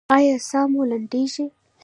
[0.15, 1.45] ایا ساه مو لنډیږي؟